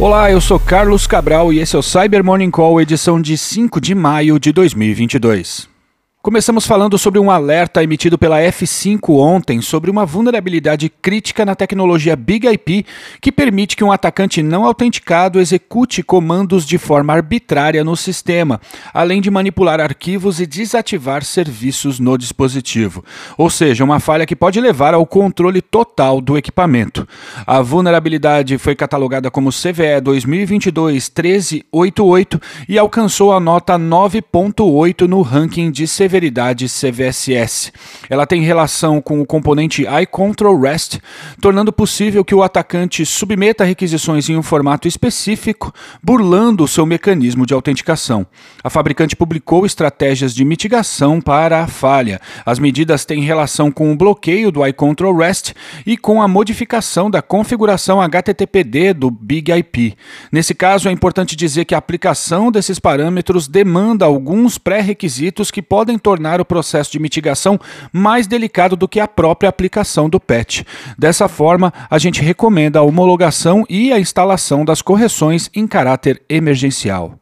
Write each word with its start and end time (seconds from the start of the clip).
Olá, 0.00 0.30
eu 0.30 0.40
sou 0.40 0.60
Carlos 0.60 1.08
Cabral 1.08 1.52
e 1.52 1.58
esse 1.58 1.74
é 1.74 1.78
o 1.78 1.82
Cyber 1.82 2.22
Morning 2.22 2.52
Call, 2.52 2.80
edição 2.80 3.20
de 3.20 3.36
5 3.36 3.80
de 3.80 3.96
maio 3.96 4.38
de 4.38 4.52
2022. 4.52 5.77
Começamos 6.20 6.66
falando 6.66 6.98
sobre 6.98 7.20
um 7.20 7.30
alerta 7.30 7.80
emitido 7.80 8.18
pela 8.18 8.40
F5 8.40 9.20
ontem 9.20 9.62
sobre 9.62 9.88
uma 9.88 10.04
vulnerabilidade 10.04 10.88
crítica 10.88 11.46
na 11.46 11.54
tecnologia 11.54 12.16
Big 12.16 12.44
IP 12.44 12.84
que 13.20 13.30
permite 13.30 13.76
que 13.76 13.84
um 13.84 13.92
atacante 13.92 14.42
não 14.42 14.64
autenticado 14.64 15.38
execute 15.38 16.02
comandos 16.02 16.66
de 16.66 16.76
forma 16.76 17.12
arbitrária 17.12 17.84
no 17.84 17.96
sistema, 17.96 18.60
além 18.92 19.20
de 19.20 19.30
manipular 19.30 19.80
arquivos 19.80 20.40
e 20.40 20.46
desativar 20.46 21.22
serviços 21.22 22.00
no 22.00 22.18
dispositivo. 22.18 23.04
Ou 23.36 23.48
seja, 23.48 23.84
uma 23.84 24.00
falha 24.00 24.26
que 24.26 24.34
pode 24.34 24.60
levar 24.60 24.94
ao 24.94 25.06
controle 25.06 25.62
total 25.62 26.20
do 26.20 26.36
equipamento. 26.36 27.06
A 27.46 27.62
vulnerabilidade 27.62 28.58
foi 28.58 28.74
catalogada 28.74 29.30
como 29.30 29.50
CVE 29.50 30.00
2022-1388 30.02 32.42
e 32.68 32.76
alcançou 32.76 33.32
a 33.32 33.38
nota 33.38 33.78
9.8 33.78 35.06
no 35.06 35.22
ranking 35.22 35.70
de 35.70 35.86
severidade 35.86 36.07
severidade 36.08 36.66
CVSS. 36.68 37.70
Ela 38.08 38.26
tem 38.26 38.40
relação 38.40 38.98
com 38.98 39.20
o 39.20 39.26
componente 39.26 39.84
iControl 40.02 40.58
REST, 40.58 40.98
tornando 41.38 41.70
possível 41.70 42.24
que 42.24 42.34
o 42.34 42.42
atacante 42.42 43.04
submeta 43.04 43.62
requisições 43.62 44.26
em 44.30 44.36
um 44.36 44.42
formato 44.42 44.88
específico, 44.88 45.70
burlando 46.02 46.64
o 46.64 46.68
seu 46.68 46.86
mecanismo 46.86 47.44
de 47.44 47.52
autenticação. 47.52 48.26
A 48.64 48.70
fabricante 48.70 49.14
publicou 49.14 49.66
estratégias 49.66 50.34
de 50.34 50.46
mitigação 50.46 51.20
para 51.20 51.62
a 51.62 51.66
falha. 51.66 52.18
As 52.46 52.58
medidas 52.58 53.04
têm 53.04 53.20
relação 53.20 53.70
com 53.70 53.92
o 53.92 53.96
bloqueio 53.96 54.50
do 54.50 54.66
iControl 54.66 55.14
REST 55.14 55.52
e 55.84 55.98
com 55.98 56.22
a 56.22 56.28
modificação 56.28 57.10
da 57.10 57.20
configuração 57.20 58.00
HTTPD 58.00 58.94
do 58.94 59.10
Big 59.10 59.52
IP. 59.52 59.94
Nesse 60.32 60.54
caso, 60.54 60.88
é 60.88 60.92
importante 60.92 61.36
dizer 61.36 61.66
que 61.66 61.74
a 61.74 61.78
aplicação 61.78 62.50
desses 62.50 62.78
parâmetros 62.78 63.46
demanda 63.46 64.06
alguns 64.06 64.56
pré-requisitos 64.56 65.50
que 65.50 65.60
podem 65.60 65.97
tornar 65.98 66.40
o 66.40 66.44
processo 66.44 66.92
de 66.92 66.98
mitigação 66.98 67.58
mais 67.92 68.26
delicado 68.26 68.76
do 68.76 68.88
que 68.88 69.00
a 69.00 69.08
própria 69.08 69.48
aplicação 69.48 70.08
do 70.08 70.20
patch. 70.20 70.62
Dessa 70.98 71.28
forma, 71.28 71.72
a 71.90 71.98
gente 71.98 72.22
recomenda 72.22 72.78
a 72.78 72.82
homologação 72.82 73.64
e 73.68 73.92
a 73.92 73.98
instalação 73.98 74.64
das 74.64 74.80
correções 74.80 75.50
em 75.54 75.66
caráter 75.66 76.22
emergencial. 76.28 77.18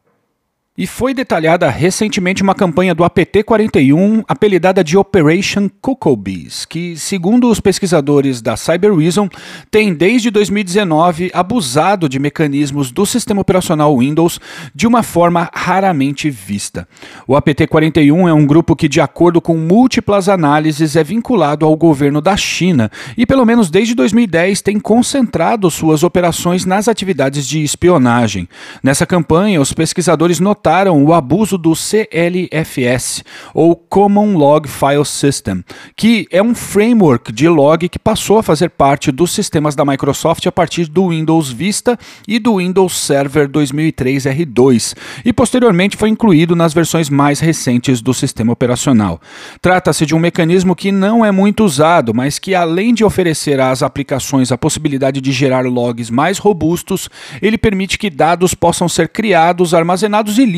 E 0.79 0.85
foi 0.85 1.11
detalhada 1.11 1.67
recentemente 1.71 2.43
uma 2.43 2.53
campanha 2.53 2.93
do 2.93 3.03
APT-41 3.03 4.23
apelidada 4.27 4.83
de 4.83 4.95
Operation 4.95 5.67
Bees, 6.15 6.65
que, 6.65 6.95
segundo 6.95 7.49
os 7.49 7.59
pesquisadores 7.59 8.43
da 8.43 8.55
Cyber 8.55 8.93
Reason, 8.93 9.27
tem 9.71 9.91
desde 9.91 10.29
2019 10.29 11.31
abusado 11.33 12.07
de 12.07 12.19
mecanismos 12.19 12.91
do 12.91 13.07
sistema 13.07 13.41
operacional 13.41 13.97
Windows 13.97 14.39
de 14.75 14.85
uma 14.85 15.01
forma 15.01 15.49
raramente 15.51 16.29
vista. 16.29 16.87
O 17.27 17.35
APT-41 17.35 18.29
é 18.29 18.33
um 18.33 18.45
grupo 18.45 18.75
que, 18.75 18.87
de 18.87 19.01
acordo 19.01 19.41
com 19.41 19.57
múltiplas 19.57 20.29
análises, 20.29 20.95
é 20.95 21.03
vinculado 21.03 21.65
ao 21.65 21.75
governo 21.75 22.21
da 22.21 22.37
China 22.37 22.91
e, 23.17 23.25
pelo 23.25 23.45
menos 23.45 23.71
desde 23.71 23.95
2010, 23.95 24.61
tem 24.61 24.79
concentrado 24.79 25.71
suas 25.71 26.03
operações 26.03 26.65
nas 26.65 26.87
atividades 26.87 27.47
de 27.47 27.63
espionagem. 27.63 28.47
Nessa 28.83 29.07
campanha, 29.07 29.59
os 29.59 29.73
pesquisadores 29.73 30.39
notaram 30.39 30.66
notaram 30.67 31.01
o 31.01 31.13
abuso 31.13 31.57
do 31.57 31.73
CLFS, 31.73 33.23
ou 33.53 33.73
Common 33.73 34.35
Log 34.35 34.67
File 34.67 35.05
System, 35.05 35.63
que 35.95 36.27
é 36.29 36.43
um 36.43 36.53
framework 36.53 37.31
de 37.31 37.47
log 37.47 37.87
que 37.87 37.97
passou 37.97 38.37
a 38.39 38.43
fazer 38.43 38.71
parte 38.71 39.09
dos 39.09 39.31
sistemas 39.31 39.75
da 39.75 39.85
Microsoft 39.85 40.45
a 40.45 40.51
partir 40.51 40.87
do 40.87 41.07
Windows 41.07 41.49
Vista 41.49 41.97
e 42.27 42.37
do 42.37 42.57
Windows 42.57 42.97
Server 42.97 43.47
2003 43.47 44.25
R2, 44.25 44.93
e 45.23 45.31
posteriormente 45.31 45.95
foi 45.95 46.09
incluído 46.09 46.53
nas 46.53 46.73
versões 46.73 47.09
mais 47.09 47.39
recentes 47.39 48.01
do 48.01 48.13
sistema 48.13 48.51
operacional. 48.51 49.21
Trata-se 49.61 50.05
de 50.05 50.13
um 50.13 50.19
mecanismo 50.19 50.75
que 50.75 50.91
não 50.91 51.23
é 51.23 51.31
muito 51.31 51.63
usado, 51.63 52.13
mas 52.13 52.39
que 52.39 52.53
além 52.53 52.93
de 52.93 53.05
oferecer 53.05 53.61
às 53.61 53.81
aplicações 53.81 54.51
a 54.51 54.57
possibilidade 54.57 55.21
de 55.21 55.31
gerar 55.31 55.65
logs 55.65 56.11
mais 56.11 56.37
robustos, 56.37 57.09
ele 57.41 57.57
permite 57.57 57.97
que 57.97 58.09
dados 58.09 58.53
possam 58.53 58.89
ser 58.89 59.07
criados, 59.07 59.73
armazenados 59.73 60.37
e 60.37 60.56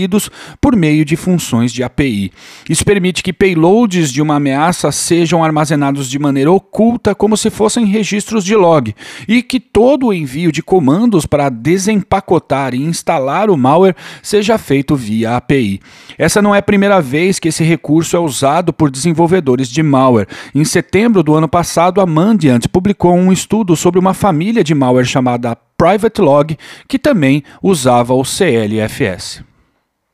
por 0.62 0.76
meio 0.76 1.04
de 1.04 1.16
funções 1.16 1.74
de 1.74 1.84
API. 1.84 2.32
Isso 2.70 2.86
permite 2.86 3.24
que 3.24 3.34
payloads 3.34 4.12
de 4.12 4.22
uma 4.22 4.36
ameaça 4.36 4.92
sejam 4.92 5.44
armazenados 5.44 6.10
de 6.10 6.20
maneira 6.20 6.52
oculta, 6.52 7.16
como 7.16 7.36
se 7.36 7.50
fossem 7.50 7.86
registros 7.86 8.44
de 8.44 8.56
log, 8.56 8.96
e 9.28 9.42
que 9.42 9.60
todo 9.60 10.08
o 10.08 10.14
envio 10.14 10.52
de 10.52 10.62
comandos 10.62 11.26
para 11.26 11.50
desempacotar 11.50 12.74
e 12.74 12.82
instalar 12.82 13.50
o 13.50 13.58
malware 13.58 13.96
seja 14.22 14.58
feito 14.58 14.96
via 14.96 15.36
API. 15.36 15.80
Essa 16.18 16.42
não 16.42 16.54
é 16.54 16.60
a 16.60 16.64
primeira 16.64 17.02
vez 17.02 17.40
que 17.40 17.48
esse 17.48 17.64
recurso 17.64 18.16
é 18.16 18.20
usado 18.20 18.72
por 18.72 18.92
desenvolvedores 18.92 19.70
de 19.70 19.82
malware. 19.82 20.28
Em 20.54 20.64
setembro 20.64 21.24
do 21.24 21.34
ano 21.34 21.48
passado, 21.48 22.02
a 22.02 22.06
Mandiant 22.06 22.68
publicou 22.68 23.14
um 23.14 23.32
estudo 23.32 23.76
sobre 23.76 24.00
uma 24.00 24.14
família 24.14 24.64
de 24.64 24.76
malware 24.76 25.06
chamada 25.06 25.58
Private 25.78 26.22
Log, 26.22 26.58
que 26.88 27.00
também 27.00 27.44
usava 27.64 28.14
o 28.14 28.24
CLFS. 28.24 29.49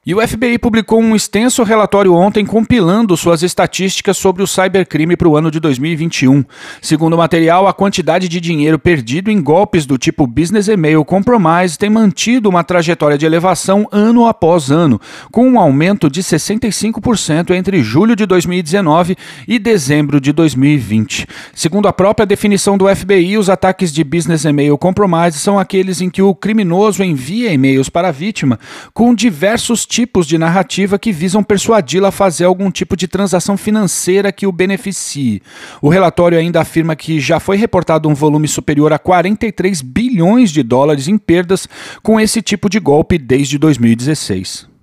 E 0.08 0.14
o 0.14 0.22
FBI 0.22 0.60
publicou 0.60 1.02
um 1.02 1.16
extenso 1.16 1.64
relatório 1.64 2.14
ontem 2.14 2.46
compilando 2.46 3.18
suas 3.18 3.42
estatísticas 3.42 4.16
sobre 4.16 4.44
o 4.44 4.46
cybercrime 4.46 5.18
para 5.18 5.28
o 5.28 5.36
ano 5.36 5.50
de 5.50 5.60
2021. 5.60 6.46
Segundo 6.80 7.16
o 7.16 7.18
material, 7.18 7.68
a 7.68 7.74
quantidade 7.74 8.30
de 8.30 8.40
dinheiro 8.40 8.78
perdido 8.78 9.32
em 9.32 9.42
golpes 9.42 9.88
do 9.88 9.98
tipo 9.98 10.28
Business 10.28 10.68
Email 10.68 11.04
Compromise 11.04 11.76
tem 11.76 11.90
mantido 11.90 12.48
uma 12.48 12.64
trajetória 12.64 13.18
de 13.18 13.26
elevação 13.26 13.88
ano 13.92 14.28
após 14.28 14.70
ano, 14.70 15.02
com 15.32 15.50
um 15.50 15.60
aumento 15.60 16.08
de 16.08 16.22
65% 16.22 17.50
entre 17.56 17.82
julho 17.82 18.16
de 18.16 18.28
2019 18.28 19.16
e 19.48 19.58
dezembro 19.58 20.22
de 20.22 20.32
2020. 20.32 21.26
Segundo 21.52 21.88
a 21.88 21.94
própria 21.94 22.28
definição 22.28 22.78
do 22.78 22.96
FBI, 22.96 23.40
os 23.40 23.50
ataques 23.50 23.92
de 23.92 24.04
Business 24.04 24.46
Email 24.46 24.78
Compromise 24.78 25.40
são 25.40 25.58
aqueles 25.58 26.00
em 26.00 26.12
que 26.12 26.22
o 26.22 26.36
criminoso 26.36 27.04
envia 27.04 27.52
e-mails 27.52 27.90
para 27.90 28.10
a 28.10 28.12
vítima 28.12 28.60
com 28.94 29.16
diversos 29.16 29.84
tipos 29.96 30.28
de 30.28 30.38
narrativa 30.38 31.00
que 31.00 31.14
visam 31.14 31.42
persuadi-la 31.42 32.10
a 32.10 32.12
fazer 32.12 32.44
algum 32.44 32.70
tipo 32.70 32.98
de 32.98 33.08
transação 33.08 33.56
financeira 33.56 34.30
que 34.30 34.46
o 34.46 34.52
beneficie. 34.52 35.42
O 35.82 35.88
relatório 35.88 36.38
ainda 36.38 36.60
afirma 36.60 36.98
que 36.98 37.18
já 37.18 37.40
foi 37.40 37.56
reportado 37.56 38.10
um 38.10 38.14
volume 38.14 38.46
superior 38.46 38.92
a 38.92 39.00
43 39.00 39.82
bilhões 39.82 40.52
de 40.52 40.64
dólares 40.64 41.08
em 41.08 41.18
perdas 41.18 41.66
com 42.04 42.20
esse 42.20 42.42
tipo 42.42 42.70
de 42.70 42.78
golpe 42.78 43.18
desde 43.18 43.58
2016. 43.58 44.75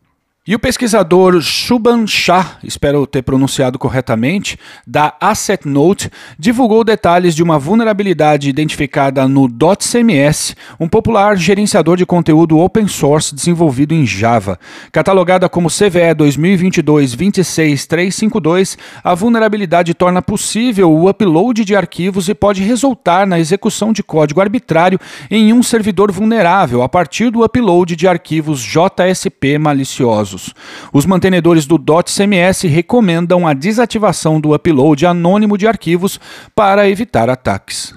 E 0.44 0.56
o 0.56 0.58
pesquisador 0.58 1.41
Shubham 1.41 2.04
Shah, 2.04 2.58
espero 2.64 3.06
ter 3.06 3.22
pronunciado 3.22 3.78
corretamente, 3.78 4.58
da 4.84 5.14
Asset 5.20 5.69
Note, 5.69 6.10
divulgou 6.36 6.82
detalhes 6.82 7.36
de 7.36 7.44
uma 7.44 7.60
vulnerabilidade 7.60 8.48
identificada 8.48 9.28
no 9.28 9.48
.cms, 9.48 10.56
um 10.80 10.88
popular 10.88 11.36
gerenciador 11.36 11.97
de 11.97 12.04
conteúdo 12.04 12.58
open 12.58 12.88
source 12.88 13.32
desenvolvido 13.32 13.94
em 13.94 14.04
Java. 14.04 14.58
Catalogada 14.91 15.48
como 15.48 15.69
CVE 15.69 16.12
2022-26352, 16.16 18.76
a 19.04 19.14
vulnerabilidade 19.14 19.94
torna 19.94 20.20
possível 20.20 20.91
o 20.91 21.09
upload 21.09 21.64
de 21.64 21.76
arquivos 21.76 22.28
e 22.28 22.34
pode 22.34 22.64
resultar 22.64 23.28
na 23.28 23.38
execução 23.38 23.92
de 23.92 24.03
código 24.03 24.41
arbitrário 24.41 24.98
em 25.30 25.53
um 25.53 25.62
servidor 25.62 26.10
vulnerável 26.10 26.82
a 26.82 26.88
partir 26.88 27.30
do 27.30 27.44
upload 27.44 27.94
de 27.94 28.09
arquivos 28.09 28.60
JSP 28.60 29.56
maliciosos 29.56 30.31
casos. 30.32 30.54
Os 30.93 31.06
mantenedores 31.06 31.66
do 31.66 31.78
.cms 31.78 32.66
recomendam 32.66 33.47
a 33.47 33.53
desativação 33.53 34.41
do 34.41 34.54
upload 34.54 35.07
anônimo 35.07 35.59
de 35.59 35.66
arquivos 35.66 36.18
para 36.54 36.89
evitar 36.89 37.28
ataques. 37.28 37.95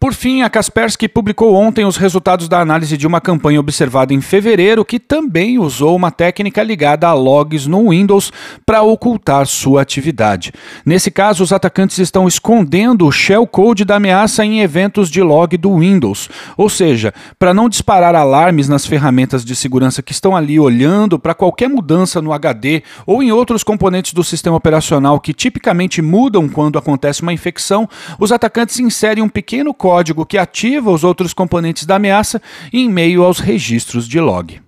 Por 0.00 0.14
fim, 0.14 0.40
a 0.40 0.48
Kaspersky 0.48 1.06
publicou 1.06 1.54
ontem 1.54 1.84
os 1.84 1.98
resultados 1.98 2.48
da 2.48 2.58
análise 2.58 2.96
de 2.96 3.06
uma 3.06 3.20
campanha 3.20 3.60
observada 3.60 4.14
em 4.14 4.20
fevereiro 4.22 4.82
que 4.82 4.98
também 4.98 5.58
usou 5.58 5.94
uma 5.94 6.10
técnica 6.10 6.62
ligada 6.62 7.06
a 7.06 7.12
logs 7.12 7.66
no 7.66 7.90
Windows 7.90 8.32
para 8.64 8.80
ocultar 8.80 9.46
sua 9.46 9.82
atividade. 9.82 10.54
Nesse 10.86 11.10
caso, 11.10 11.44
os 11.44 11.52
atacantes 11.52 11.98
estão 11.98 12.26
escondendo 12.26 13.06
o 13.06 13.12
shellcode 13.12 13.84
da 13.84 13.96
ameaça 13.96 14.42
em 14.42 14.62
eventos 14.62 15.10
de 15.10 15.20
log 15.20 15.54
do 15.58 15.76
Windows, 15.76 16.30
ou 16.56 16.70
seja, 16.70 17.12
para 17.38 17.52
não 17.52 17.68
disparar 17.68 18.14
alarmes 18.14 18.70
nas 18.70 18.86
ferramentas 18.86 19.44
de 19.44 19.54
segurança 19.54 20.02
que 20.02 20.12
estão 20.12 20.34
ali 20.34 20.58
olhando 20.58 21.18
para 21.18 21.34
qualquer 21.34 21.68
mudança 21.68 22.22
no 22.22 22.32
HD 22.32 22.82
ou 23.04 23.22
em 23.22 23.32
outros 23.32 23.62
componentes 23.62 24.14
do 24.14 24.24
sistema 24.24 24.56
operacional 24.56 25.20
que 25.20 25.34
tipicamente 25.34 26.00
mudam 26.00 26.48
quando 26.48 26.78
acontece 26.78 27.20
uma 27.20 27.34
infecção, 27.34 27.86
os 28.18 28.32
atacantes 28.32 28.80
inserem 28.80 29.22
um 29.22 29.28
pequeno 29.28 29.74
código 29.74 29.89
código 29.90 30.24
que 30.24 30.38
ativa 30.38 30.88
os 30.88 31.02
outros 31.02 31.34
componentes 31.34 31.84
da 31.84 31.96
ameaça 31.96 32.40
em 32.72 32.88
meio 32.88 33.24
aos 33.24 33.40
registros 33.40 34.06
de 34.06 34.20
log. 34.20 34.60